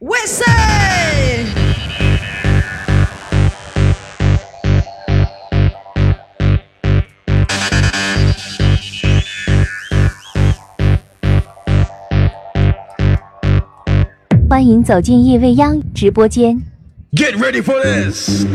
[0.00, 1.44] We say.
[14.48, 16.62] 欢迎走进夜未央直播间。
[17.12, 18.46] Get ready for this.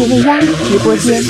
[0.00, 1.22] 叶未央直播间。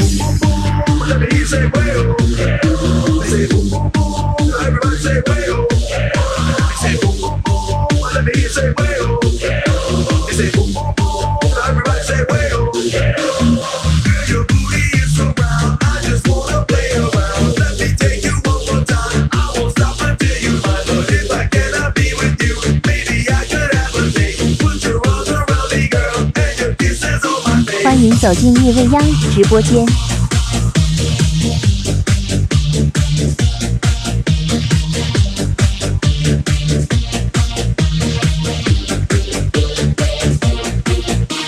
[28.21, 29.01] 走进夜未央
[29.35, 29.83] 直播间。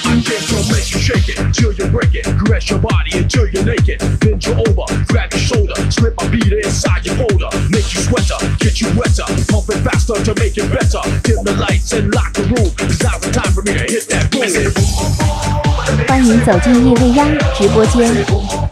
[0.05, 2.25] I can't so make you shake it 'til you break it.
[2.39, 3.99] Caress your body until you're naked.
[4.21, 7.51] Bend you over, grab your shoulder, slip my beat inside your folder.
[7.69, 11.03] Make you sweater, get you wetter, pump it faster to make it better.
[11.23, 12.32] Dim the lights and lock
[16.23, 18.72] 欢迎走进夜未央直播间。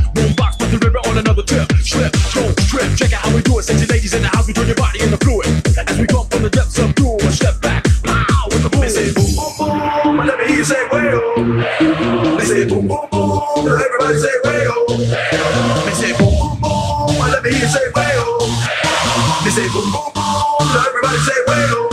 [3.30, 3.64] how we do it.
[3.64, 5.46] Sexy ladies in the house, we turn your body into fluid.
[5.86, 7.84] As we come from the depths of doom, a step back.
[8.04, 8.80] Pow, with the boom.
[8.80, 10.26] They say boom, boom, boom.
[10.26, 11.34] Let me hear you say well.
[12.38, 13.66] They say boom, boom, boom.
[13.66, 14.86] Everybody say well.
[14.88, 17.30] They say boom, boom, boom.
[17.30, 18.38] Let me hear you say well.
[19.44, 20.68] They say boom, boom, boom.
[20.74, 21.90] Everybody say well.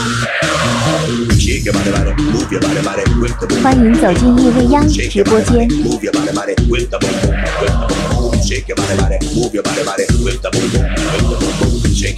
[1.37, 3.61] Shake your body, body, move your body, body, with the boom.
[3.63, 5.67] 欢迎走进夜未央直播间。
[5.83, 8.41] Move your body, body, with the boom, boom, with the boom, boom.
[8.43, 10.69] Shake your body, body, move your body, body, with the boom,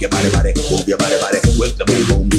[0.00, 2.30] your body, body, move your body, body, with the boom, boom.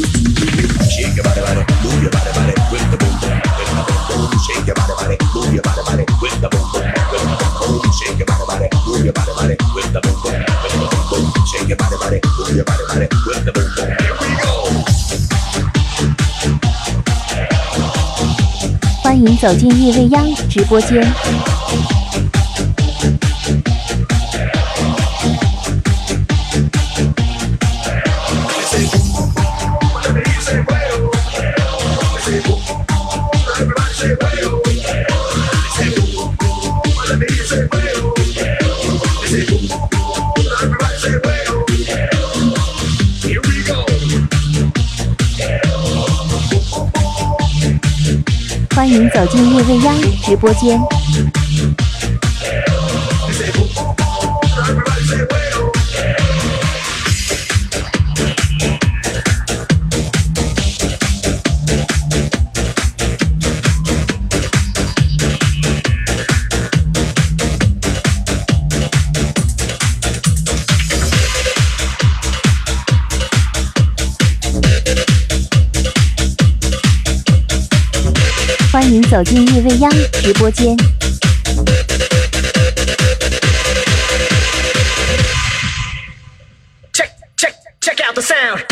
[0.90, 4.02] Shake your body, body, move your body, body, with the boom, boom, with the boom,
[4.10, 4.32] boom.
[4.42, 6.82] Shake your body, body, move your body, body, with the boom, boom,
[7.14, 7.94] with the boom, boom.
[7.94, 11.06] Shake your body, body, move your body, body, with the boom, boom, with the boom,
[11.14, 11.26] boom.
[11.46, 13.90] Shake your body, body, move your body, body, with the boom, boom.
[14.02, 14.54] Here we go.
[19.04, 21.41] 欢迎走进夜未央直播间。
[48.93, 51.02] 欢迎走进夜未央直播间。
[79.13, 80.75] 走进夜未央直播间。
[86.95, 88.63] Check, check, check out the sound.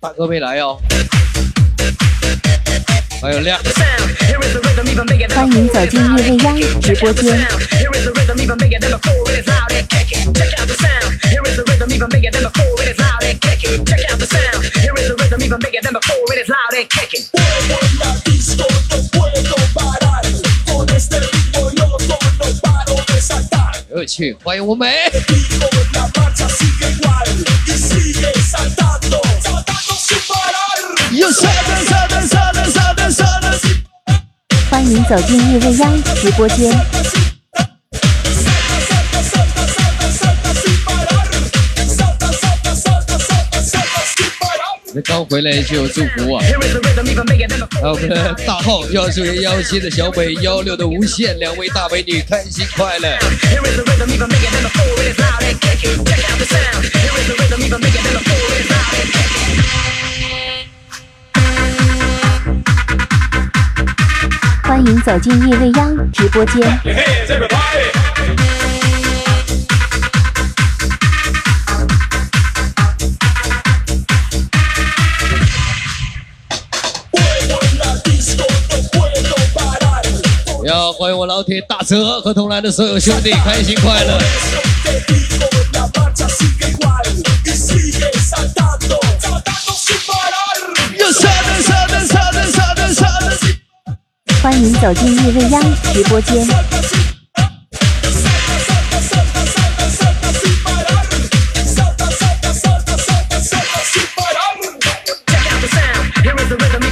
[0.00, 0.80] 大哥没来哦。
[3.20, 4.14] 还有亮，The sound.
[4.30, 7.24] Here is the rhythm even bigger than 欢迎走进叶未央直播间。
[7.74, 9.26] Here is the rhythm even bigger than before.
[9.26, 10.32] It is loud and kicking.
[10.32, 11.18] Check out the sound.
[11.26, 12.78] Here is the rhythm even bigger than before.
[12.78, 13.84] It is loud and kicking.
[13.84, 14.62] Check out the sound.
[14.78, 16.30] Here is the rhythm even bigger than before.
[16.30, 17.24] It is loud and kicking.
[17.98, 20.22] La disco no puedo parar.
[20.66, 22.18] Con este ritmo yo no
[22.62, 23.82] paro de saltar.
[23.90, 25.10] 有趣，欢迎我美。
[34.70, 36.70] 欢迎走进叶未央直播间。
[44.94, 46.44] 那刚回来就有祝福啊！
[47.82, 53.18] 啊我们的大号幺九幺幺七的小美，幺六的无限，两位大美女开心快乐。
[64.68, 66.60] 欢迎走进夜未央直播间。
[80.64, 84.18] 呀欢迎我老铁大泽和同来的所有兄弟开心快乐。
[106.48, 106.82] The rhythm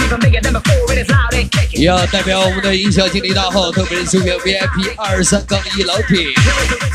[0.00, 0.92] even bigger than before.
[0.92, 1.82] It is loud and kicking.
[1.82, 6.26] 要代表我们的营销经理大号，特别是祝愿 VIP 二三杠一老铁、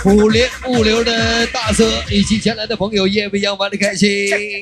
[0.01, 4.10] 虎联物流的大泽以及前来的朋友叶未央玩的开心。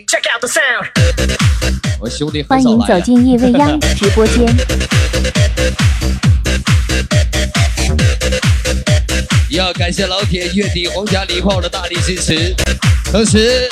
[0.08, 1.47] Check out the sound.
[2.00, 3.00] 我兄弟欢迎走。
[3.02, 4.46] 进夜未央直播间。
[9.50, 12.54] 要感谢老铁月底皇家礼炮的大力支持，
[13.12, 13.68] 同时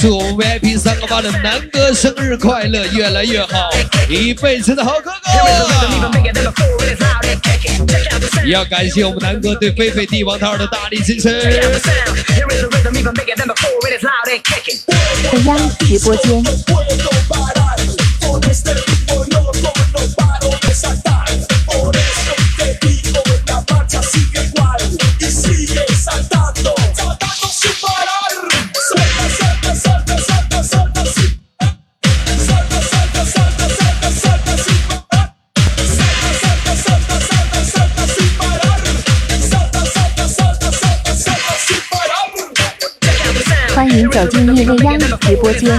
[0.00, 3.68] 祝我们 VIP 三个八的南哥生日快乐，越来越好，
[4.08, 5.16] 一辈子的好哥哥！
[8.42, 11.28] 也要感谢我们南哥对菲菲帝王套的大力支持。
[15.44, 16.42] 央直播间。
[44.08, 45.70] 走进叶未央的直播间。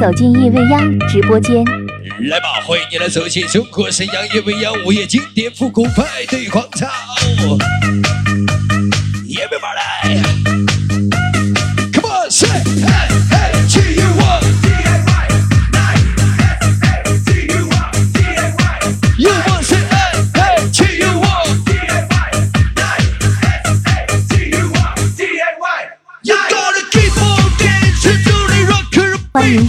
[0.00, 1.62] 走进叶未央直播间。
[2.20, 6.88] 来吧，欢迎你来走进中国沈阳叶未央午夜经典复古派对狂潮。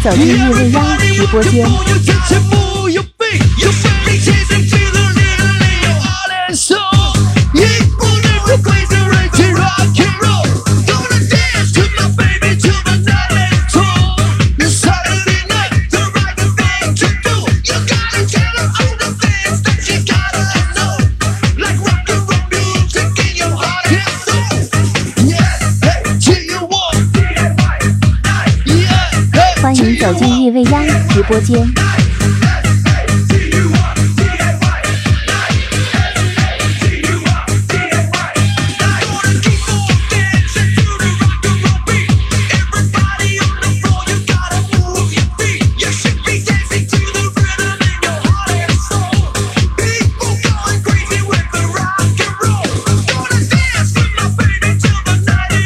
[0.04, 2.71] 走进叶未央直播间。
[31.32, 31.66] 播间。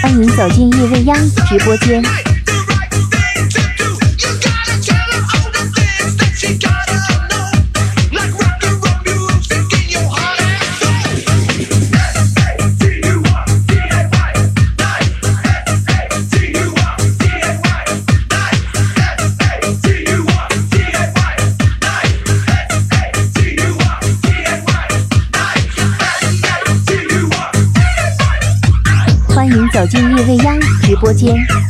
[0.03, 1.17] 欢迎走进叶未央
[1.47, 2.14] 直播间。
[31.05, 31.64] 播间。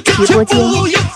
[0.00, 1.09] 直播间。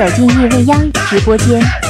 [0.00, 1.89] 走进夜未央直播间。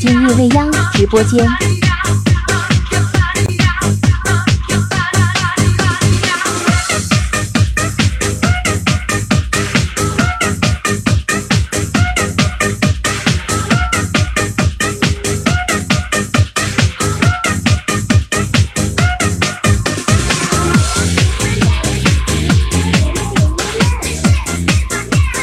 [0.00, 1.46] 进夜未央直播间。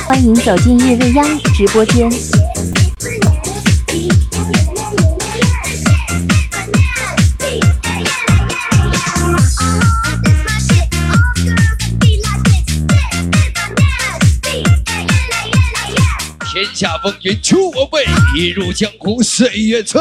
[0.07, 2.36] 欢迎走进夜未央直播间。
[16.77, 18.05] 天下风云出我辈，
[18.35, 19.99] 一入江湖岁月催。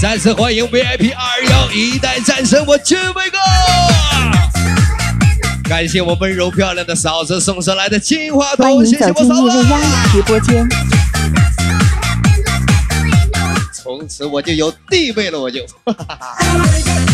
[0.00, 3.38] 再次欢迎 VIP 二幺一代战神我志伟哥，
[5.68, 9.66] 感谢我温柔漂亮的嫂子送上来的金话筒，谢谢走我嫂子。
[10.12, 10.68] 直播间。
[13.74, 15.66] 从此我就有地位了，我就。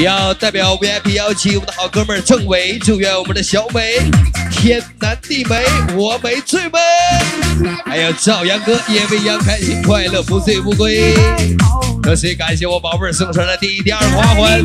[0.00, 3.98] 要代表 VIP 邀请我们的好哥们儿郑伟，祝愿我们的小美
[4.50, 5.62] 天南地北，
[5.94, 6.78] 我美最美。
[7.84, 11.14] 还有赵阳哥，夜未央开心快乐，不醉不归。
[12.02, 14.64] 这是感谢我宝贝儿送上的第一、第二花环。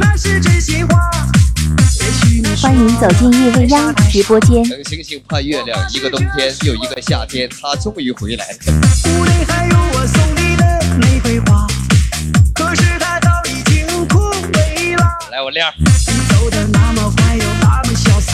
[2.61, 4.63] 欢迎走进夜未央直播间。
[4.69, 8.57] 等星星盼月亮，一个冬天又一个夏天，他终于回来了。
[9.09, 10.44] 屋里还有我送你
[15.55, 15.73] 亮。
[15.77, 15.85] 你
[16.27, 18.33] 走的那么快，又那么潇洒，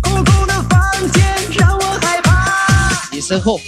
[0.00, 1.22] 空空的房间
[1.58, 3.06] 让我害怕。
[3.12, 3.60] 你身后。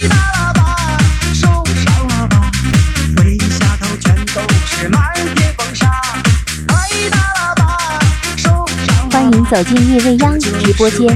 [9.11, 11.07] 欢迎走进夜未央直播间。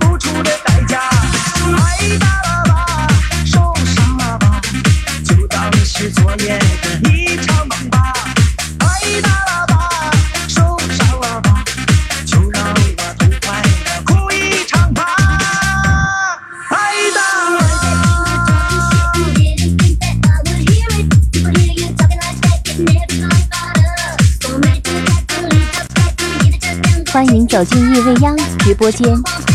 [0.00, 1.00] 付出的代价。
[1.76, 2.37] 哎，
[27.58, 29.47] 走进夜未央直播间。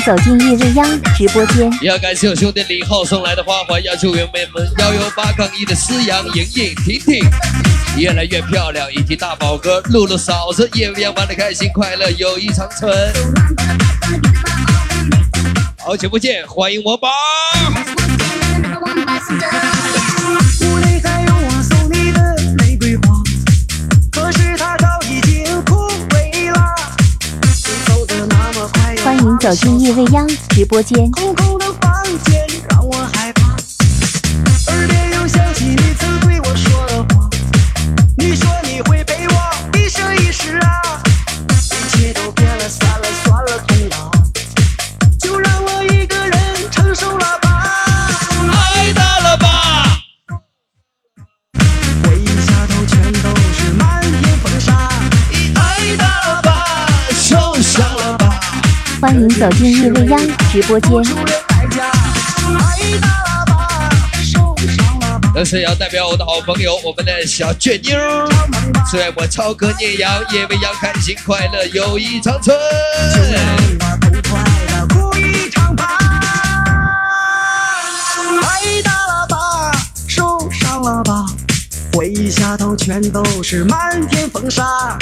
[0.00, 1.70] 走进夜未央直播间。
[1.82, 7.24] 要感谢我兄弟李浩送来的花环，要祝愿妹们幺幺八杠一的思阳、莹莹、婷婷
[7.96, 12.92] 越来越漂亮，以及大宝哥、露露嫂子夜未央玩的开心快乐，友谊长存。
[15.78, 17.08] 好久不见，欢迎我宝。
[29.40, 31.10] 走进夜未央直播间。
[31.12, 31.59] 空空
[59.40, 60.20] 走进夜未央
[60.52, 60.90] 直播间。
[65.34, 68.28] 这是要代表我的好朋友，我们的小倔妞儿，
[68.90, 72.54] 最爱我超哥聂阳，夜未央开心快乐友谊长存。
[78.42, 79.72] 挨打了吧，
[80.06, 81.24] 受伤了吧，
[81.94, 84.98] 回下头全都是漫天风沙。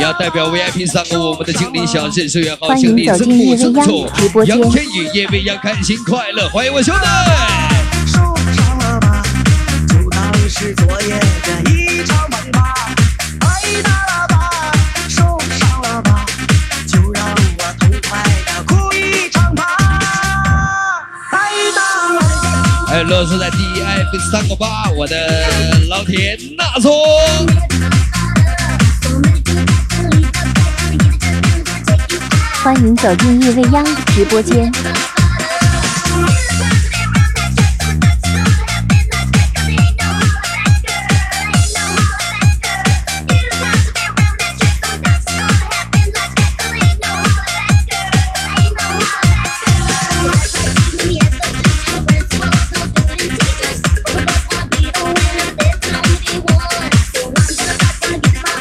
[0.00, 7.00] 要代表 VIP 三个我们的经理小智，祝愿好欢迎兄弟走进曾木夜未央曾总直播、间杨天宇、夜未央开心快乐，欢迎我兄弟。
[8.06, 8.18] 受
[8.54, 9.22] 伤了吧，
[9.88, 11.08] 就当是昨夜
[11.44, 12.74] 的一场梦吧。
[13.82, 14.72] 了吧，
[15.08, 16.24] 受伤了吧，
[16.86, 17.22] 就让
[17.58, 19.66] 我痛快的哭一场吧。
[21.30, 21.76] 了
[22.18, 22.86] 吧。
[22.88, 25.14] 还有乐视在 DF 三个八，我的
[25.88, 26.90] 老铁纳总。
[32.72, 34.70] 欢迎走进夜未央直播间。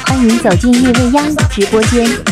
[0.08, 2.29] 欢迎走进夜未央直播间。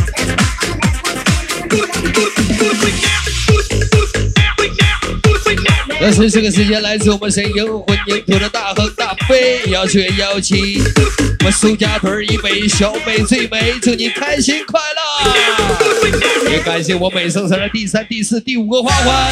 [5.99, 10.81] 这是这个时间，来自我们沈阳混凝土的大亨大飞，要去邀请
[11.39, 16.49] 我们苏家屯一杯小美最美，祝你开心快乐！
[16.49, 19.31] 也感谢我美声声的第三、第四、第五个花环。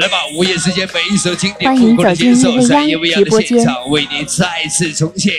[0.00, 5.34] 来吧，午夜时间每一首经典欢迎复古的走进节奏，夜未央在夜未央的直播间现场为你再次重现。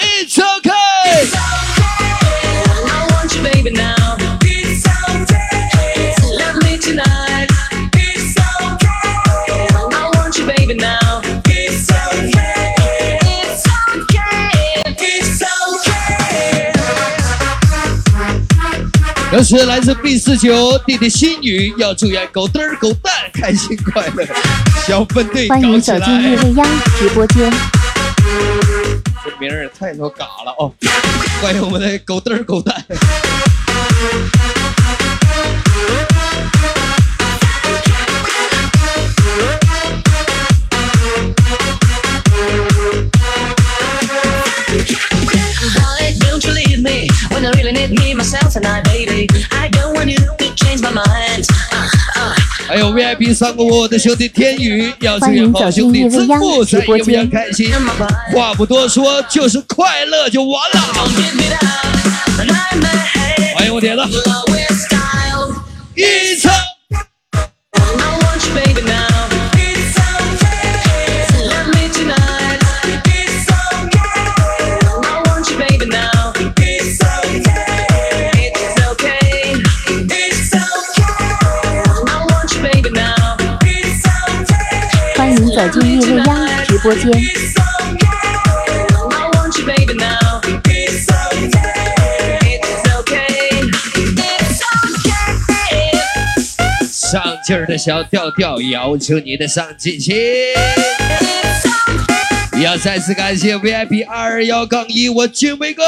[0.00, 1.28] It's okay。
[2.88, 4.16] I want you, baby, now.
[4.40, 6.14] It's okay.
[6.32, 7.50] Love me tonight.
[7.92, 9.68] It's okay.
[9.76, 11.03] I want you, baby, now.
[19.36, 24.24] 这是来自 B 四九弟弟心语，要祝愿狗嘚儿狗蛋开心快乐，
[24.86, 26.42] 小分队欢迎走进夜来！
[26.44, 26.64] 未央
[26.96, 27.52] 直播间。
[29.24, 30.72] 这名儿也太多嘎了哦！
[31.42, 32.84] 欢迎我们的狗嘚儿狗蛋。
[52.66, 57.70] 还有 VIP 三个我的兄弟天宇，要祝愿好兄弟曾木在夜未央开心。
[58.32, 60.80] 话不多说，就是快乐就完了。
[63.54, 64.02] 欢迎我铁子.
[65.94, 66.52] 一场
[85.54, 87.12] 走进夜未央直播间。
[96.90, 100.16] 上劲儿的小调调，要求你的上进心。
[102.60, 105.84] 要再次感谢 VIP 二幺杠一我俊伟哥，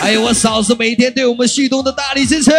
[0.00, 2.50] 还有我嫂子每天对我们旭东的大力支持，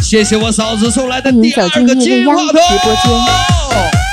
[0.00, 4.09] 谢谢我嫂子送来的第二个金话筒。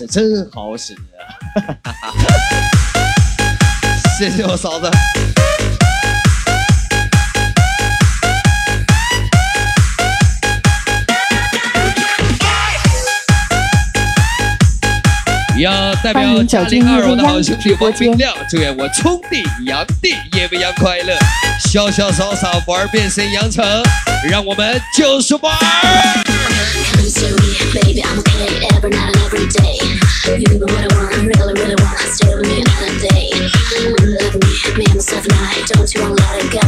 [0.00, 1.84] 是真好使啊！
[4.18, 4.90] 谢谢我嫂子。
[15.58, 21.14] 要代表嘉陵二我的好兄弟王冰亮，祝愿我冲弟、杨弟、夜未央快乐，
[21.66, 23.62] 潇潇洒洒玩遍沈阳城，
[24.30, 25.54] 让我们就是玩
[26.99, 26.99] 儿。
[26.99, 29.77] Come to me, baby, I'm okay every night and every day.
[30.25, 31.99] You know what I want, really, really want.
[32.11, 33.29] Stay with me all day.
[34.19, 35.63] Love me, me and myself and I.
[35.67, 36.65] Don't you wanna let it go?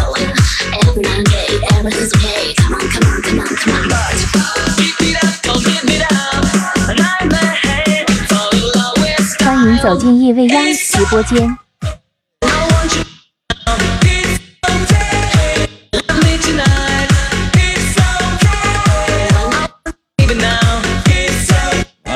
[0.87, 2.53] Every night and day, everything's okay.
[2.55, 4.13] Come on, come on, come on, come on.
[4.77, 6.45] Keep it up, oh, give it up.
[6.89, 8.07] And I'm ahead.
[8.29, 11.57] Fall in love with 欢迎走进夜未央直播间。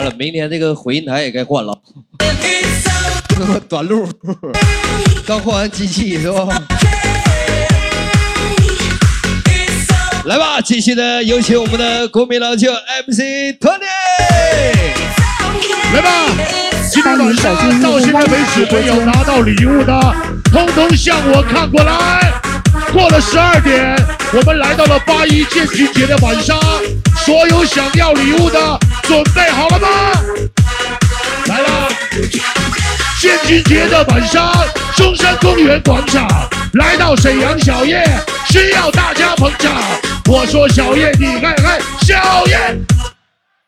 [0.07, 1.77] 了，明年这个回音台也该换了。
[3.69, 4.09] 短路，
[5.27, 6.47] 刚换完机器是吧？
[10.25, 12.73] 来吧，继续的有请我们的国民老舅
[13.07, 13.21] MC
[13.61, 13.83] Tony。
[15.95, 16.11] 来吧！
[16.90, 20.14] 今天晚上到现在为止没有拿到礼物的，
[20.53, 22.33] 通通向我看过来。
[22.92, 23.97] 过了十二点，
[24.33, 26.59] 我们来到了八一建军节的晚上，
[27.25, 29.88] 所有想要礼物的，准备好了吗？
[31.47, 31.88] 来了！
[33.21, 34.53] 建军节的晚上，
[34.97, 36.27] 中山公园广场，
[36.73, 38.05] 来到沈阳小叶，
[38.51, 39.73] 需要大家捧场。
[40.29, 42.59] 我说小叶，你看看，小叶，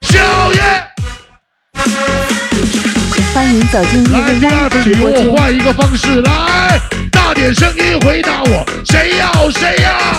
[0.00, 0.18] 小
[0.52, 0.60] 叶。
[3.32, 5.32] 欢迎走进来，叶未央直播间。
[5.32, 6.80] 换一个方式来，
[7.12, 9.92] 大点声音回答我，谁要谁要？
[9.92, 10.17] 我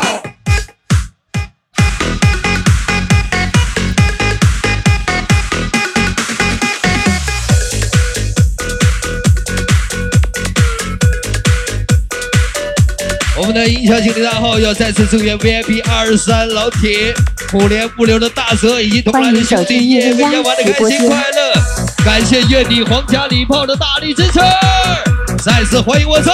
[13.60, 17.14] 的音响经理大号要再次祝愿 VIP 二十三老铁
[17.52, 21.54] 虎年物流的大蛇以及同来的兄弟夜未央玩的开心快乐，
[22.06, 24.40] 感谢月底皇家礼炮的大力支持，
[25.44, 26.34] 再次欢迎我操！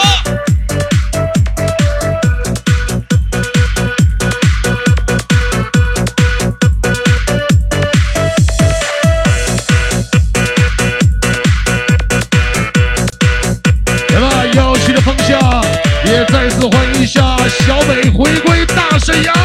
[17.48, 19.36] 小北回归大沈阳，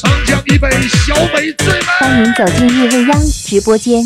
[0.00, 1.86] 长江以北小北最美。
[2.00, 4.02] 欢迎走进夜未央直播间。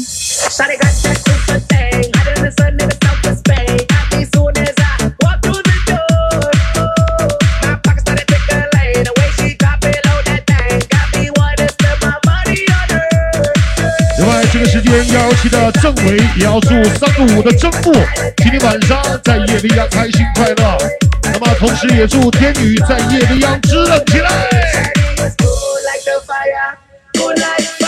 [14.93, 17.93] 外，这个时间摇旗的政委也要祝三个五的正部
[18.39, 20.79] 今天晚上在夜未央开心快乐。
[21.25, 24.31] 那么，同时也祝天宇在夜未央支棱起来。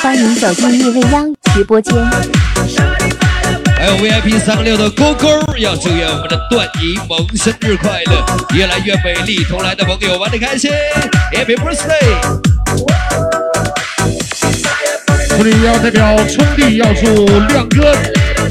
[0.03, 1.95] 欢迎走进夜未央直播间。
[3.77, 10.71] 还有 VIP 三个六的勾勾，要祝愿我们的段怡萌生日快乐，越来越美丽，同来的朋友玩的开心
[11.35, 12.54] ，Happy Birthday！
[15.37, 17.93] 这里要代表冲地要祝亮哥，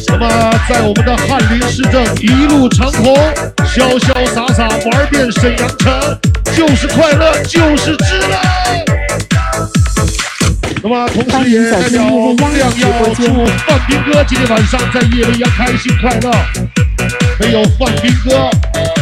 [0.09, 3.15] 那么在我们的翰林市政一路长虹，
[3.65, 6.19] 潇潇洒洒玩遍沈阳城，
[6.55, 8.41] 就是快乐，就是值了。
[10.83, 12.03] 那么同时也代表
[12.53, 16.31] 亮要祝范斌哥今天晚上在夜未央开心快乐。
[17.39, 18.49] 没有范斌哥，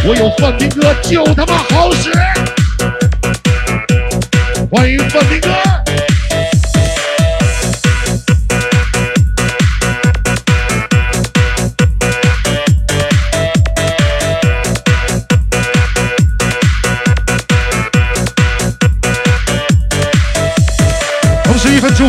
[0.05, 2.11] 我有范斌哥就他妈好使。
[4.71, 5.70] 欢迎范斌哥。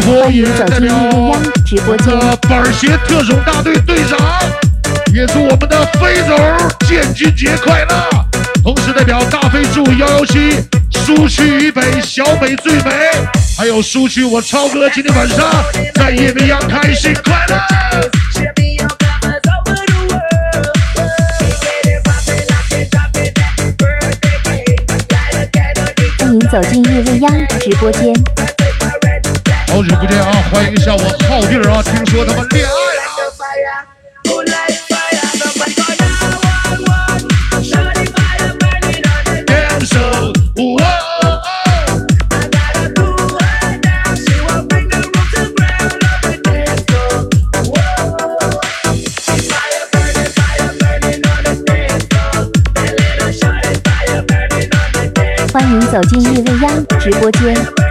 [0.05, 2.13] 欢迎走进夜未央直播间。
[2.49, 4.19] 板鞋特种大队队长，
[5.15, 6.37] 也祝我们的飞总
[6.89, 8.09] 建军节快乐！
[8.65, 10.57] 同时代表大飞祝幺幺七
[10.91, 12.91] 苏区以北小北最美，
[13.57, 15.39] 还有苏区我超哥今天晚上
[15.95, 17.57] 在夜未央开心快乐！
[26.19, 28.13] 欢迎走进夜未央直播间。
[29.83, 31.83] 直播间啊，欢迎一下我浩弟啊！
[31.83, 32.77] 听说他们恋爱了。
[55.53, 57.82] 欢迎走进夜未央直播间。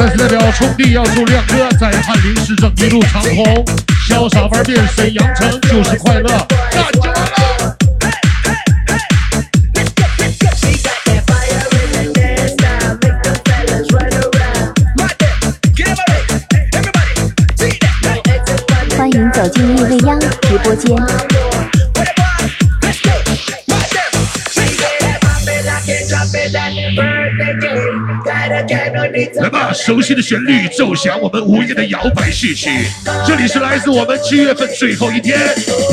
[0.00, 3.62] 再次代表冲地要祝亮哥在翰林市政一路长虹，
[4.08, 6.28] 潇洒玩遍沈阳城就是快乐，
[6.70, 7.76] 干就完了。
[18.96, 21.39] 欢迎走进夜未央直播间。
[29.36, 32.70] 来吧熟悉的旋律奏响我们午夜的摇摆序曲
[33.26, 35.38] 这里是来自我们七月份最后一天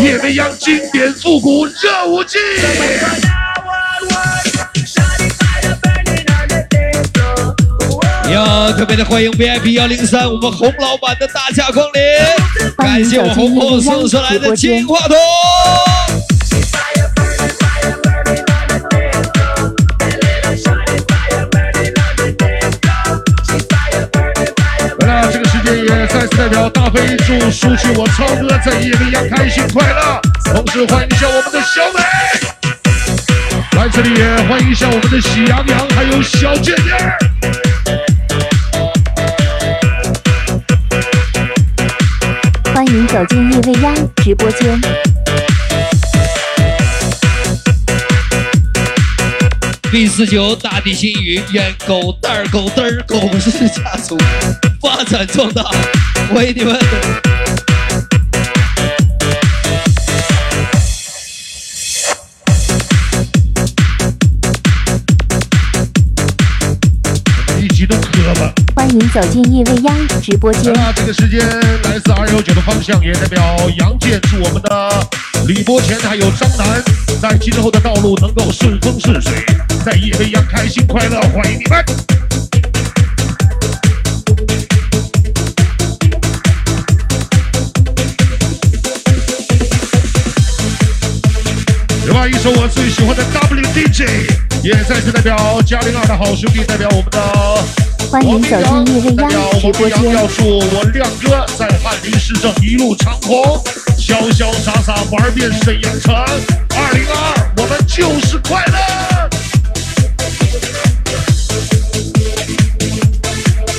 [0.01, 2.37] 夜未央经典复古热舞季
[8.31, 12.75] 呀特别的欢迎 vip 幺零三我们洪老板的大驾光临。
[12.77, 16.36] 感谢我洪红送出来的金话筒。
[26.37, 31.99] 代表大飞祝叔叔我超哥在夜未央开心快乐，同时欢迎一下我们的小美，
[33.75, 36.95] 来这里也欢迎一下我们的喜羊羊还有小贱贱。
[42.71, 44.79] 欢迎走进叶未央直播间。
[49.89, 54.15] 第四九大地新语，愿狗蛋儿狗嘚儿狗氏家族
[54.79, 55.63] 发展壮大，
[56.33, 56.77] 欢迎你们！
[68.75, 70.73] 欢迎走进夜未央直播间。
[70.73, 71.39] 那这个时间
[71.83, 73.41] 来自二幺九的方向，也代表
[73.77, 75.07] 杨健祝我们的
[75.47, 76.83] 李伯前还有张楠，
[77.21, 79.45] 在今后的道路能够顺风顺水，
[79.85, 81.83] 在夜未央开心快乐，欢迎你们！
[92.17, 94.27] 另外一首我最喜欢的 WDJ，
[94.63, 97.21] 也再次代表嘉陵二的好兄弟，代表我们的
[98.09, 98.57] 欢迎走进
[98.95, 100.27] 叶未央直播间。
[100.35, 103.61] 祝我亮哥在翰林市政一路长虹，
[103.99, 106.11] 潇潇洒洒玩遍沈阳城。
[106.15, 109.29] 二零二二，我们就是快乐。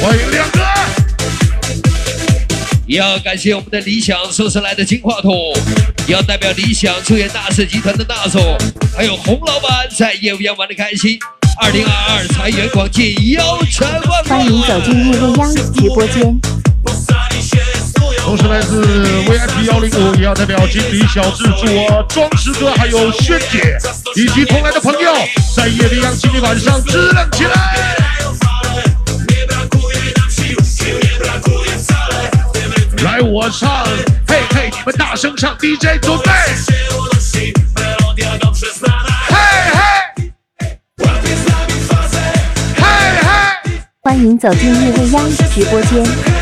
[0.00, 0.60] 欢迎亮哥，
[2.86, 5.32] 也要感谢我们的理想送上来的金话筒，
[6.08, 8.56] 也要代表理想祝愿大氏集团的大总，
[8.96, 11.18] 还有洪老板在业务员玩的开心。
[11.60, 16.40] 二零二二财源广进，腰缠万贯欢迎走进叶未央直播间。
[18.20, 18.82] 同时来自
[19.26, 23.76] VIP 幺零五，也要代表经理小智祝我庄石哥还有轩姐
[24.16, 25.12] 以及同来的朋友，
[25.54, 28.07] 在夜未央今天晚上支棱起来。
[33.04, 33.84] 来，我唱，
[34.26, 36.30] 嘿嘿，你们大声唱，DJ 准备，
[37.32, 37.52] 嘿
[39.72, 40.32] 嘿，
[42.76, 42.82] 嘿
[43.22, 43.80] 嘿。
[44.00, 46.37] 欢迎走进叶未央直播间。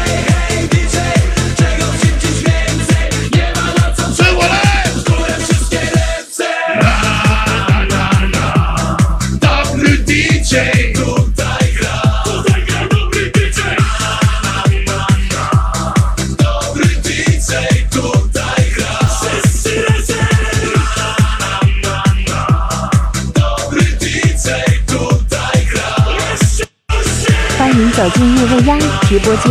[27.96, 28.78] 走进叶未央
[29.08, 29.50] 直播间。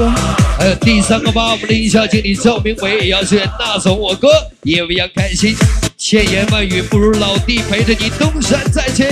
[0.59, 4.27] 还有第三个吧，我们的音效经理赵明伟也要祝愿大总我哥
[4.65, 5.55] 叶未央开心，
[5.97, 9.03] 千言万语不如老弟陪着你东山再起。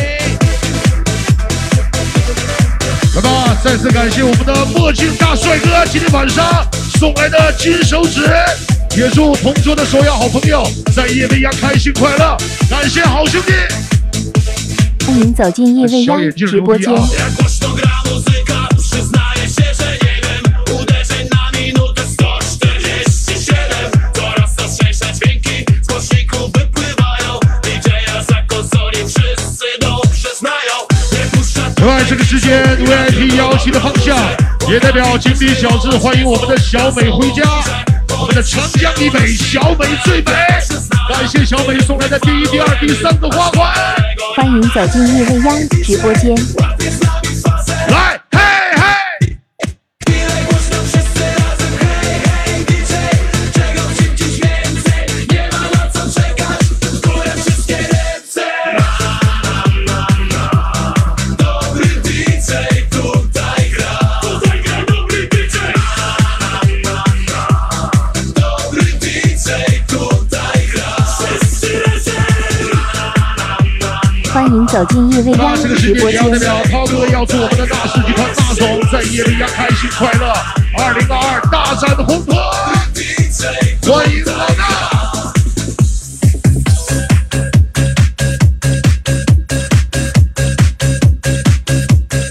[3.15, 6.45] 来吧，再次感谢我们的墨镜大帅哥今天晚上
[6.99, 8.29] 送来的金手指，
[8.95, 10.63] 也祝同桌的首要好朋友
[10.95, 12.37] 在夜未央开心快乐，
[12.69, 13.53] 感谢好兄弟。
[15.07, 16.93] 欢迎走进叶未央直播间。
[31.83, 32.03] 在！
[32.07, 34.17] 这个时间 VIP 邀请的方向，
[34.69, 37.43] 也代表经理小智欢迎我们的小美回家。
[38.17, 40.31] 我们的长江以北，小美最美。
[41.09, 43.73] 感谢小美送来的第一、第二、第三个花环。
[44.35, 46.33] 欢迎走进夜未央直播间。
[74.73, 76.39] 走进叶未央直播间代。
[76.39, 80.33] 表涛哥要祝我们的大世集团大总在夜未央开心快乐，
[80.79, 82.31] 二零二二大展宏图，
[83.87, 84.63] 欢迎老大。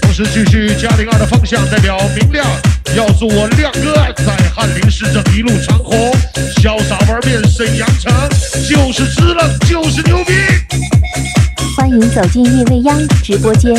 [0.01, 2.45] 同时继续嘉陵二的方向，代表明亮
[2.93, 6.11] 要祝我亮哥在翰林市政一路长虹，
[6.57, 8.11] 潇洒玩遍沈阳城，
[8.67, 10.33] 就是支棱，就是牛逼。
[11.93, 13.71] 欢迎走进夜未央直播间。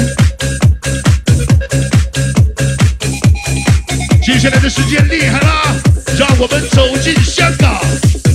[4.23, 5.75] 接下来的时间厉害啦，
[6.17, 7.75] 让我们走进香港，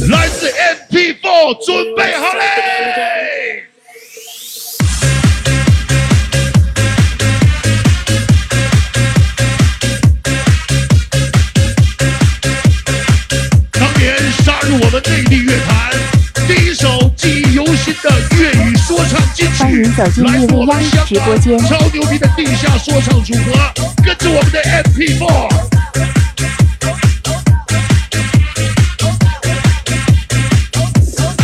[0.09, 0.51] 来自
[0.91, 3.18] MP4，准备好嘞！
[19.59, 23.51] 欢迎走进来叶未央直播间超牛逼的地下说唱组合，
[24.01, 25.27] 跟着我们的 MP4。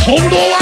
[0.01, 0.54] 铜锣湾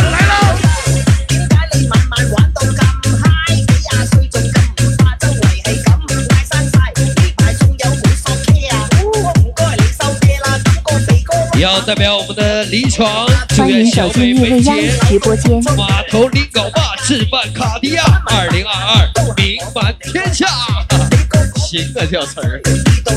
[11.64, 15.64] 要代表我们的李闯，祝欢迎小走进美美叶未央姐直播间。
[15.78, 20.46] 码头林狗爸置办卡地亚，二零二二名满天下。
[21.56, 22.62] 行啊，这词儿！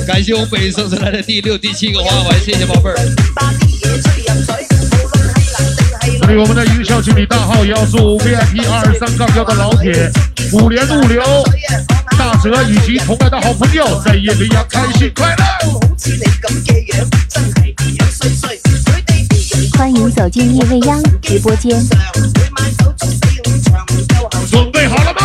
[0.06, 2.96] 感谢我们北送上来的第六、第七个花环，谢谢宝贝儿。
[6.18, 10.11] 这里我们的营销经理大号也要祝 VIP 二三杠幺的老铁、
[10.52, 11.22] 五连物流、
[12.18, 15.44] 大哲以及同来的好朋友在夜里要开心快乐。
[19.76, 21.81] 欢迎走进夜未央直播間。
[21.85, 21.98] 上
[22.35, 25.20] 每晚手足四五場，唔夠後准备好了吗？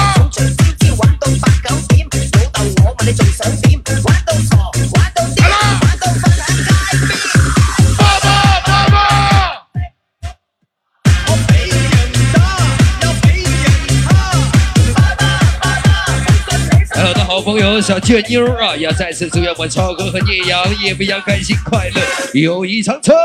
[17.41, 23.15] 朋友小倔妞儿啊，也要再次祝愿我超哥和聂阳、叶未央开心快乐，友谊长存。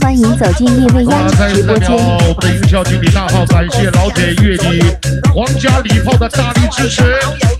[0.00, 1.96] 欢迎走进叶未央啊，再次代表直播间。
[1.96, 4.82] 我们的营销经理大号，感谢老铁月底
[5.34, 7.02] 皇家礼炮的大力支持。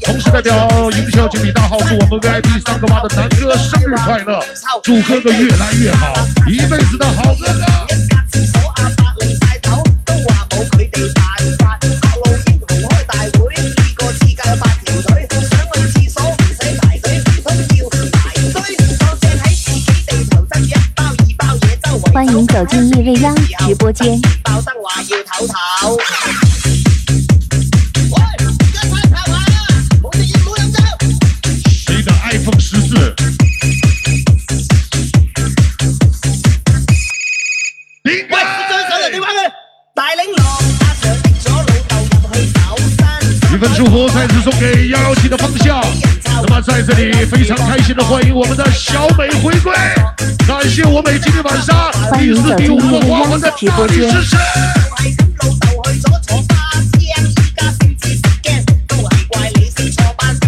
[0.02, 4.40] 同时代表营销经理大号，祝我们 VIP 三个八的南哥生日快乐，
[4.82, 6.14] 祝哥哥越来越好，
[6.46, 7.66] 一辈子的好哥哥。
[22.36, 23.34] 迎走进叶未央
[23.66, 24.20] 直播间。
[24.42, 25.96] 爆燈話要唞唞。
[28.10, 28.14] 喂，
[28.60, 28.78] 一齊
[29.10, 29.32] 跑下，
[30.02, 30.76] 冇食煙冇飲酒。
[31.86, 33.14] 誰的 iPhone 十四？
[43.50, 45.82] 一份祝福再次送给幺幺七的方向。
[46.42, 49.72] 那么在这里非常开心的欢迎我们的小美回歸，
[50.66, 52.34] 感谢我美今天的大力支
[54.24, 54.36] 持。
[54.96, 56.52] 係咁老豆去咗坐巴
[56.82, 57.00] 士，依
[57.54, 58.48] 家先至識驚，
[58.88, 60.42] 都係怪你先坐班車，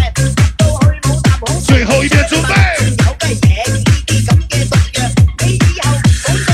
[0.57, 1.47] 到去冇搭好。
[1.65, 2.51] 最後一遍準備。
[2.89, 3.79] 有雞嘢呢
[4.09, 5.07] 啲咁嘅毒藥，
[5.47, 6.51] 你以後唔好再食。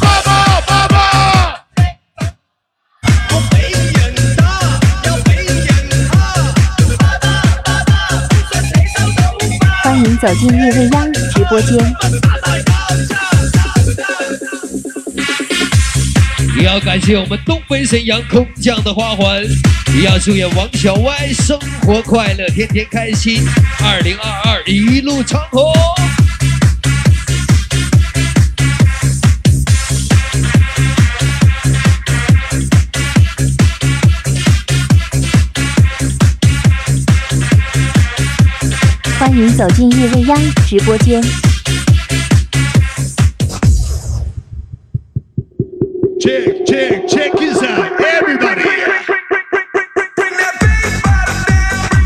[0.00, 0.28] 爸爸，
[0.66, 0.96] 爸爸，
[3.30, 4.02] 我俾人
[4.34, 4.42] 打，
[5.06, 5.70] 又俾人
[6.10, 6.10] 蝦，
[6.98, 7.24] 爸爸
[7.62, 7.90] 爸爸，
[8.50, 9.22] 信你收到
[9.60, 9.62] 吧。
[9.84, 11.70] 欢迎走进叶未央直播间。
[16.62, 19.42] 也要感谢我们东北沈阳空降的花环，
[19.96, 23.44] 也要祝愿王小歪生活快乐，天天开心，
[23.82, 25.60] 二零二二一路长虹。
[39.18, 41.20] 欢迎走进叶未央直播间。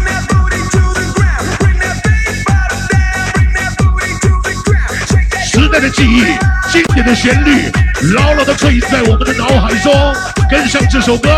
[0.06, 1.44] That booty to the ground.
[5.06, 6.24] Shake that 时代的记忆，
[6.72, 7.70] 经典的旋律，
[8.14, 9.92] 牢牢的刻印在我们的脑海中。
[10.48, 11.28] 跟上这首歌，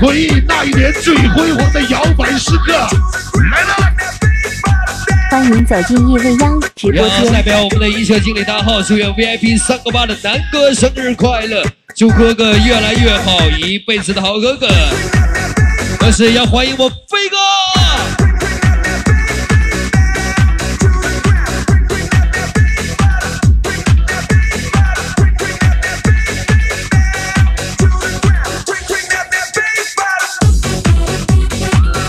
[0.00, 2.72] 回忆那一年最辉煌的摇摆时刻。
[3.52, 3.76] 来了，
[5.30, 7.42] 欢迎走进夜未央直播要代。
[7.42, 11.62] 表我们的营销经理大号，祝愿 VIP 三个八的南哥生日快乐，
[11.96, 14.66] 祝哥哥越来越好，一辈子的好哥哥。
[16.00, 17.36] 同时要欢迎我飞哥。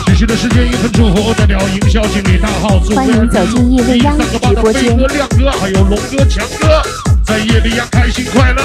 [0.07, 6.81] 继续的时间一分祝福，代表营销经理大号，祝欢迎走进夜未央三个八的直播间飞哥、亮哥还有龙哥、强哥，
[7.23, 8.63] 在夜里呀开心快乐，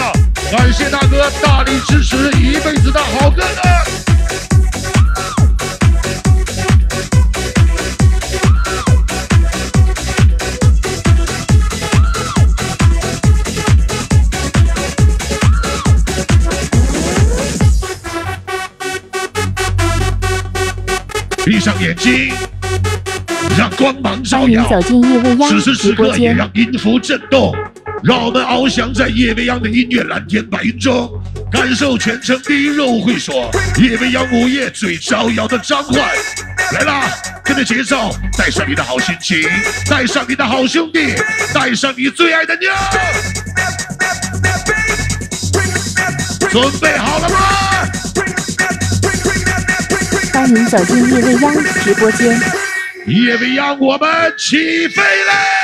[0.51, 3.71] 感谢大哥大力支持一辈子的好哥哥。
[21.45, 22.33] 闭上眼睛
[23.57, 24.69] 让光芒照耀。
[25.49, 27.55] 此时此刻也让音符震动。
[28.03, 31.11] 让我们翱翔在夜未央的音乐蓝天白云中，
[31.53, 36.01] 感受全城第一热舞会所，夜未央午夜最招摇的召唤。
[36.73, 37.11] 来啦，
[37.45, 39.43] 跟着节奏，带上你的好心情，
[39.87, 41.15] 带上你的好兄弟，
[41.53, 42.71] 带上你最爱的妞。
[46.49, 47.39] 准备好了吗？
[50.33, 52.41] 欢迎走进夜未央直播间。
[53.07, 55.60] 夜未央，我们起飞嘞！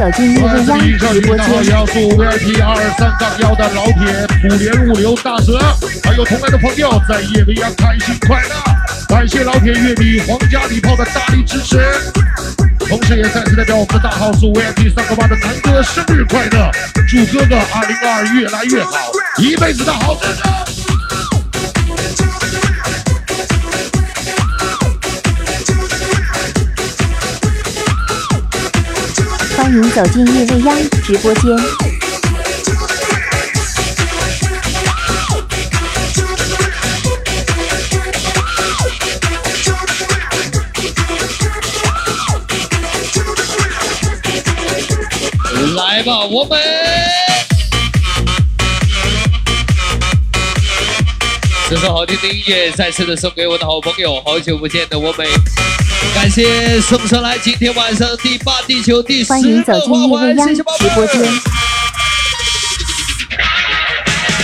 [0.00, 1.74] 走进叶我未央是以上直播领导间。
[1.74, 5.60] 要素 VIP 二三杠幺的老铁普联物流大蛇，
[6.02, 8.54] 还有同来的朋友在夜未央开心快乐，
[9.14, 11.78] 感谢老铁乐迷皇家礼炮的大力支持，
[12.88, 16.70] 同时也再次代表我们的大号数 VIP 三个八的南哥生日快乐，
[17.06, 20.79] 祝哥哥二零二二越来越好，一辈子的好哥哥。
[29.70, 31.56] 欢迎走进叶未央直播间。
[45.76, 46.58] 来吧，我们。
[51.68, 55.24] 这首好听的音乐再次的送给我的好朋友，好久不见的我们，
[56.14, 61.22] 感谢送上来今天晚上第八、第九、第十欢迎走个进叶未花环，央谢谢宝贝直播间。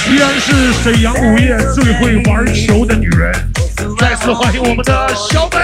[0.09, 3.33] 依然是沈阳午夜最会玩球的女人，
[3.99, 5.59] 再次欢迎我们的小美。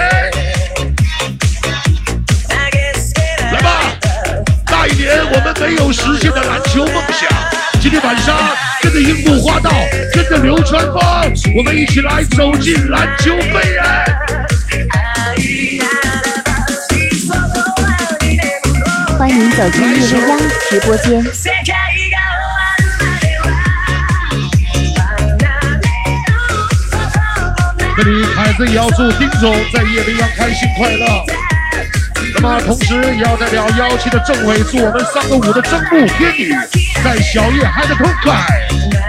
[3.51, 3.97] 来吧，
[4.69, 7.29] 那一年我们没有实现的篮球梦想，
[7.81, 8.37] 今天晚上
[8.81, 9.71] 跟着樱木花道，
[10.13, 13.83] 跟着流川枫，我们一起来走进篮球飞人。
[19.17, 20.39] 欢迎走进叶未央
[20.69, 21.23] 直播间。
[27.95, 31.25] 这里凯子也要祝丁总在夜未央开心快乐。
[32.35, 36.53] 那么同时也要代表幺七的政委祝我们三个五的真木天女
[37.03, 39.02] 在小夜嗨得痛快。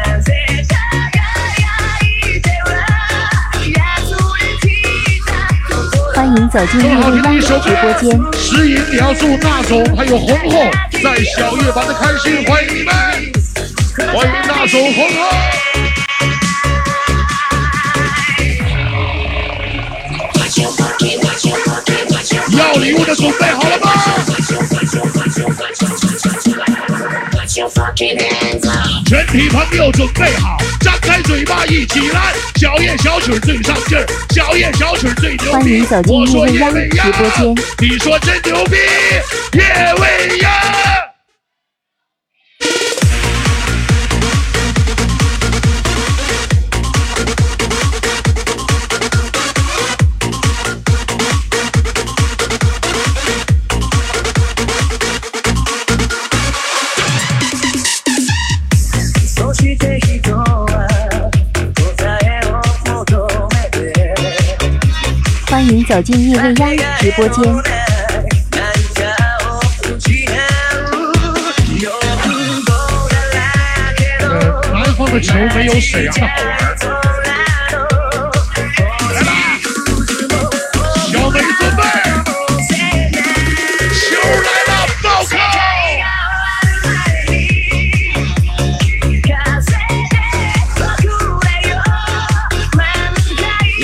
[6.36, 8.18] 迎走进叶这么好未央听的一首直播间。
[8.18, 10.70] 歌，石颖也要祝纳总还有红红
[11.02, 12.94] 在小月玩的开心，欢迎你们，
[14.12, 15.16] 欢迎大总红红。
[22.56, 23.90] 要礼物的准备好了吗？
[29.06, 36.02] 全体朋友准备好，张开嘴巴一起来，小夜小曲最上劲儿，小夜小曲最牛逼欢迎走。
[36.02, 38.76] 进我说叶未央叶未央直播间，你说真牛逼，
[39.56, 41.03] 夜未央。
[65.85, 67.43] 走进叶未央直播间。
[68.51, 68.63] 何
[68.95, 69.01] か
[69.43, 69.59] を
[69.97, 70.87] 失う
[71.77, 71.85] 欲
[72.65, 72.69] 望
[73.09, 73.37] だら
[73.95, 76.13] けの呃，南方的球没有沈阳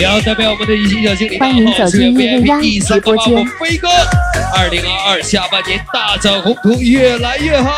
[0.00, 1.38] 也要代表我们的一心小精灵。
[1.38, 3.86] 欢迎走进叶未央第三直播间飞哥，
[4.56, 7.70] 二零二二下半年大展宏图，越来越好。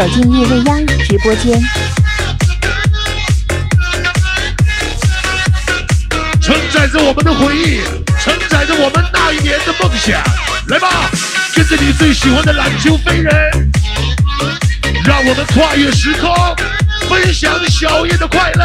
[0.00, 1.60] 走进叶未央直播间。
[6.40, 7.82] 承载着我们的回忆，
[8.18, 10.18] 承载着我们那一年的梦想。
[10.68, 11.10] 来吧，
[11.54, 13.30] 跟着你最喜欢的篮球飞人，
[15.04, 16.34] 让我们跨越时空，
[17.06, 18.64] 分享小夜的快乐。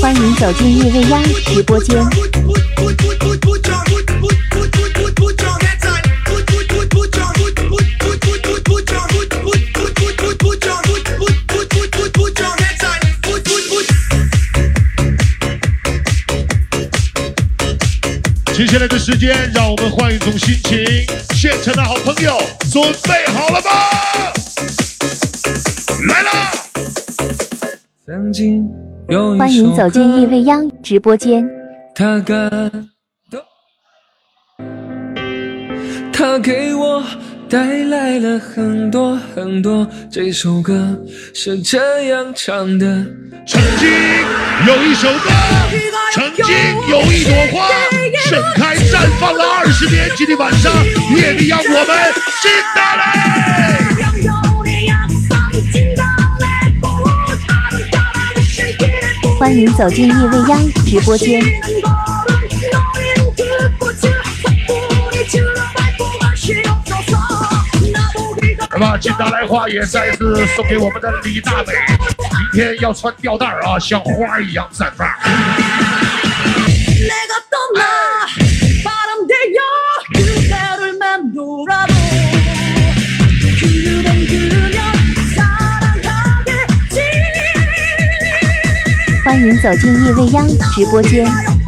[0.00, 2.04] 欢迎走进夜未央直播间。
[18.54, 20.84] 接下来的时间，让我们换一种心情。
[21.34, 22.38] 现场的好朋友，
[22.70, 23.70] 准备好了吗？
[26.06, 26.52] 来啦！
[28.04, 28.68] 曾经
[29.08, 31.48] 有一欢迎走进夜未央直播间。
[31.94, 32.50] 他感
[33.30, 33.40] 动，
[36.12, 37.02] 他给我
[37.52, 39.86] 带来了很多很多。
[40.10, 40.98] 这首歌
[41.34, 42.86] 是这样唱的：
[43.46, 43.90] 曾经
[44.66, 45.28] 有一首歌，
[46.14, 46.46] 曾经
[46.88, 47.68] 有一朵花，
[48.24, 50.08] 盛开绽放了二十年。
[50.16, 50.72] 今天晚上，
[51.14, 51.76] 夜里让我们
[52.40, 53.02] 进大嘞！
[59.38, 61.42] 欢迎走进夜未央直播间。
[68.72, 75.06] 那么接下来话也再次送给我们的李大美明天要穿吊带啊像花一样绽放
[89.24, 91.61] 欢迎走进夜未央直播间。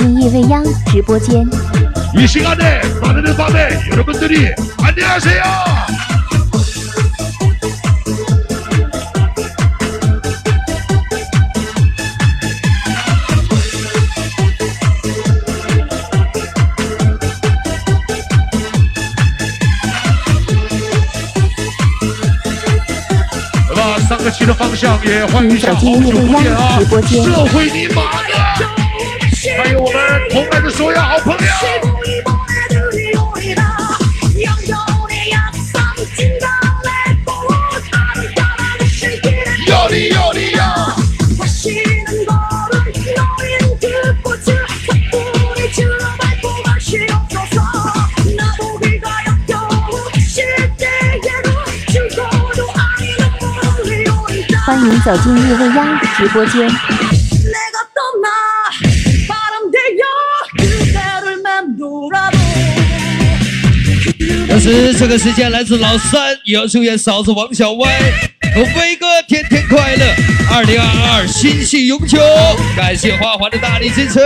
[0.00, 1.46] 今夜未央直播间。
[2.14, 2.40] 이시
[24.08, 26.80] 三个新的方向，也欢迎下红、小红啊！
[26.80, 28.79] 社会你妈的！
[30.72, 31.40] 所有好朋友。
[54.66, 56.99] 欢迎走进夜未央直播间。
[64.50, 67.88] 同时这个时间来自老三也要祝愿嫂子王小歪。
[68.52, 70.04] 和飞哥天天快乐。
[70.52, 72.18] 二零二二心系永久。
[72.76, 74.18] 感谢花花的大力支持。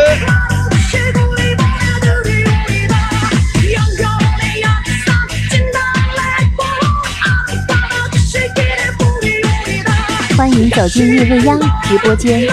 [10.35, 12.49] 欢迎走进叶未央直播间。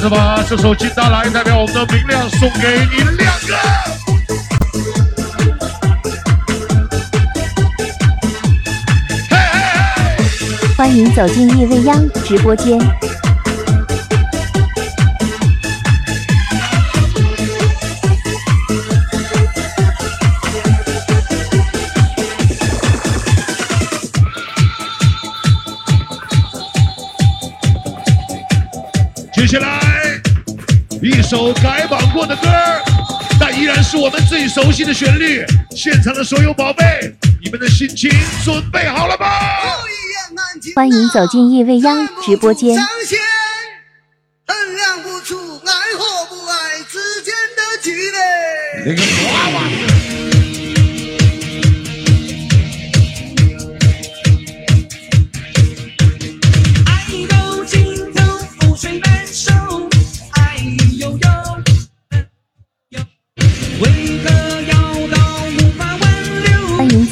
[0.00, 3.54] 是把这首《金大来》代表我们的明亮送给你两个。
[9.28, 9.60] 嘿嘿
[10.16, 10.74] 嘿！
[10.74, 12.80] 欢迎走进夜未央直播间。
[29.34, 29.79] 接下来
[31.02, 32.42] 一首改版过的歌，
[33.40, 35.42] 但依然是我们最熟悉的旋律。
[35.74, 38.10] 现场的所有宝贝，你们的心情
[38.44, 39.26] 准备好了吗？
[40.76, 42.78] 欢迎走进夜未央直播间。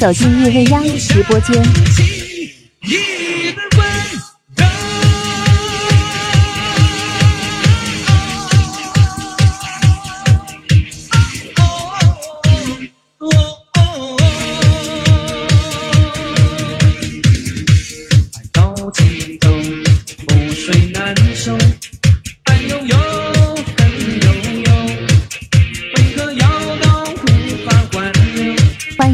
[0.09, 2.18] 走进叶未央直播间。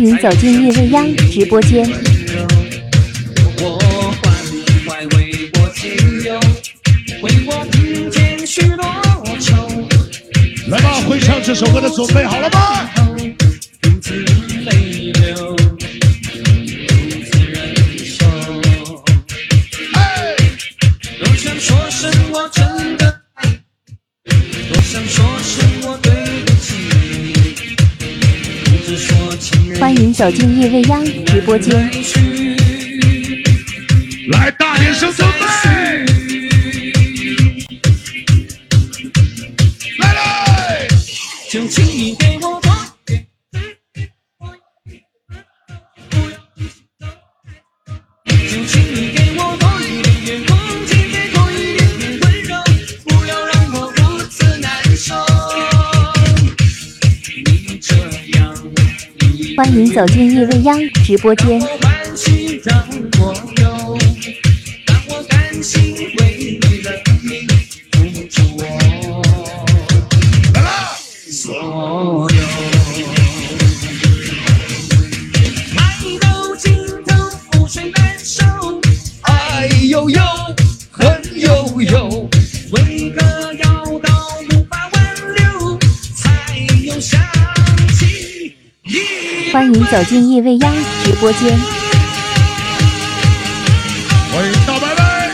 [0.05, 1.83] 欢迎走进叶未央直播间。
[3.59, 3.79] 我
[4.21, 4.29] 怀
[4.85, 6.39] 怀为我情忧，
[7.23, 8.85] 为我平添许多
[9.39, 9.55] 愁。
[10.67, 13.04] 来吧，会唱这首歌的准备好了吗？
[30.15, 32.04] 走进夜未央直播间。
[59.95, 61.57] 走进夜未央直播间。
[89.55, 91.57] 欢迎走进夜未央直播间。
[94.29, 95.31] 欢迎大白白。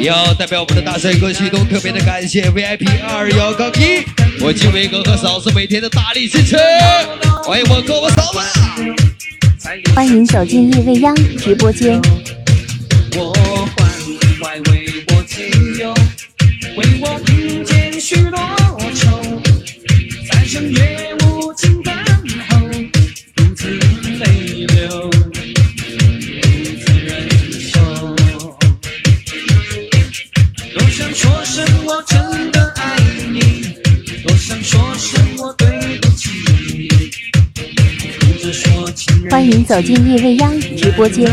[0.00, 4.06] 要代表我们的大帅哥系统特别的感谢 VIP 二幺杠一，
[4.40, 6.56] 我金伟哥和嫂子每天的大力支持，
[7.44, 8.38] 欢迎我哥我嫂子。
[9.94, 12.00] 欢迎走进夜未央直播间。
[13.14, 13.51] 我
[14.42, 15.94] 怀怀为我情忧，
[16.76, 18.36] 为我并肩许多
[18.92, 19.40] 愁，
[20.28, 21.94] 在深夜无尽等
[22.48, 22.58] 候，
[23.36, 25.20] 独自泪流，独
[26.80, 27.80] 自忍受。
[30.74, 32.98] 多想说声我真的爱
[33.30, 33.76] 你，
[34.24, 36.30] 多想说声我对不起
[36.66, 36.88] 你，
[39.30, 41.30] 欢迎走进夜未央直播间。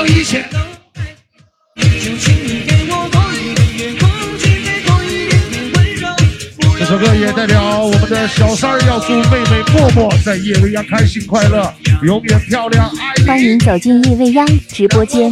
[0.00, 0.44] 不要一切。
[6.78, 11.72] 这首歌也代表我们的小三儿要祝妹妹默默在夜未央开心快乐，
[12.02, 12.90] 永远漂亮，
[13.26, 15.30] 欢迎走进夜未央直播间。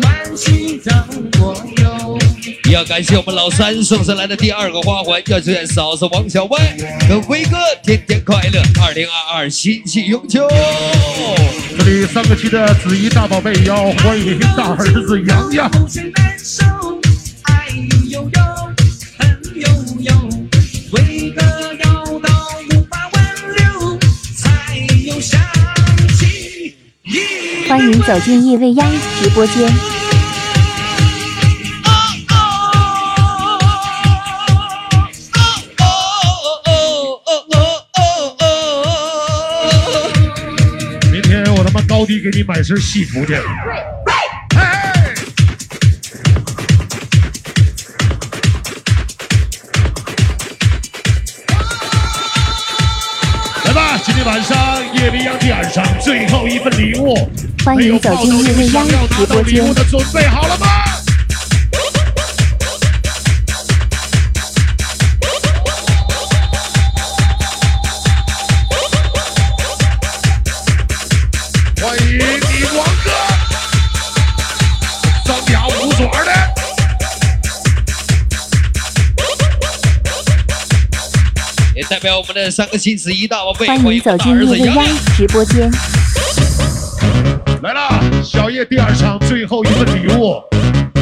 [2.49, 2.73] 欢喜让我有。
[2.73, 6.77] 要感谢我们老三送上来的第二个花环，要祝愿嫂子王小歪
[7.09, 10.49] 和辉哥天天快乐，二零二二喜气永久。
[11.77, 15.71] 这里三个区的子怡大宝贝要欢迎大儿子洋洋。
[15.71, 16.65] 风雪难收，
[17.43, 17.69] 爱
[18.09, 18.41] 悠悠，
[19.19, 19.69] 恨悠
[20.01, 20.13] 悠，
[20.93, 21.43] 为何
[21.85, 22.29] 要到
[22.71, 23.25] 无法挽
[23.57, 23.99] 留，
[24.37, 24.77] 才
[25.07, 25.41] 有想
[26.19, 26.75] 起
[27.69, 28.87] 欢迎走进夜未央
[29.23, 29.88] 直播间。
[42.09, 43.35] 我他妈高低给你买身戏服去。
[43.35, 43.43] 嘿
[53.65, 54.57] 来吧，今天晚上
[54.95, 57.15] 夜未央第二场最后一份礼物，
[57.63, 59.75] 欢迎走进夜未央直播间物。
[59.75, 60.78] 的准备好了吗？
[81.99, 84.73] 代表我们的三个妻子一大宝贝，欢迎走进叶未央。
[85.17, 85.69] 直播间。
[87.61, 90.41] 来了，小叶第二场最后一份礼物，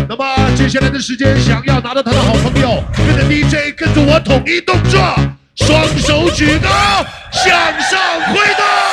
[0.09, 0.25] 那么
[0.57, 4.99] 接下来的时间，想要拿到他的好朋友，跟着 DJ 跟着我统一动作，
[5.55, 6.71] 双手举高，
[7.31, 8.86] 向上挥动。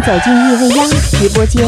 [0.00, 1.64] 走进夜未央直播间。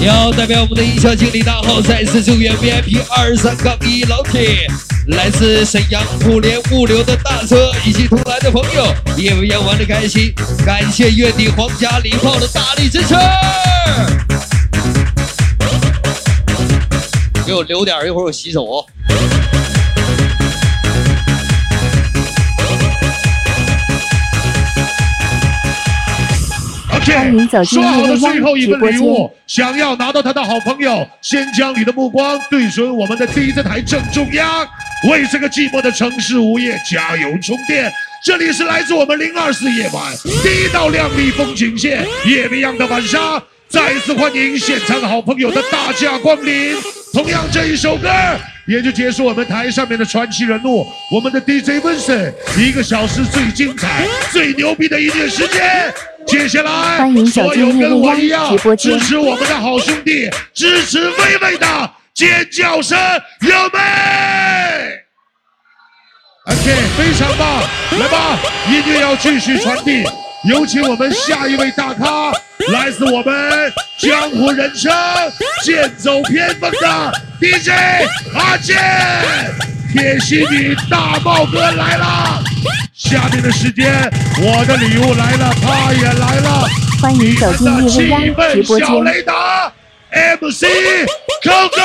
[0.00, 4.66] 要代表我们的营销经理大号，再次祝愿 VIP 二三杠一老铁，
[5.08, 8.86] 来自沈阳互联物流的大车以及同来的朋友，
[9.16, 10.34] 夜未央玩的开心，
[10.64, 13.14] 感谢月底皇家礼炮的大力支持。
[17.46, 18.86] 给我留点，一会儿我洗手哦。
[27.12, 34.66] 欢迎走进说好的夜未央最后一份直播间礼物，想要拿到他的好朋友，先将你的目光对准我们的 DJ 台正中央，
[35.10, 37.92] 为这个寂寞的城市午夜加油充电。
[38.24, 43.42] 这里是来自我们零二四夜晚第一道亮丽风景线，夜未央的晚上。
[43.68, 46.74] 再一次欢迎现场好朋友的大驾光临。
[47.12, 48.08] 同样，这一首歌
[48.66, 55.92] 也就结束我们台上面的传奇人物，我们的 DJ Vincent 一个小时最精彩、最牛逼的音乐时间。
[56.26, 62.98] 接下来，欢迎走所有进跟我一样直播间支持我们的好兄弟，支持薇薇的尖叫声，
[63.40, 63.78] 有没
[66.46, 67.62] ？OK，非常棒，
[67.98, 70.04] 来吧，音乐要继续传递。
[70.48, 72.30] 有请我们下一位大咖，
[72.70, 74.92] 来自我们江湖人称
[75.62, 77.70] 剑走偏锋的 DJ
[78.34, 78.76] 阿健，
[79.94, 82.42] 天心女大爆哥来了，
[82.92, 83.92] 下面的时间，
[84.40, 86.66] 我的礼物来了，他也来了。
[87.00, 89.72] 欢迎走进我是汪笨小雷达
[90.40, 90.66] ，MC
[91.44, 91.78] coco。